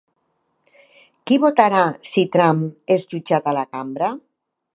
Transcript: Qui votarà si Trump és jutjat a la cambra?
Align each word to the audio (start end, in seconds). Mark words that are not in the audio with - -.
Qui 1.31 1.37
votarà 1.43 1.83
si 2.13 2.25
Trump 2.37 2.65
és 2.97 3.07
jutjat 3.15 3.53
a 3.53 3.59
la 3.61 3.69
cambra? 3.77 4.15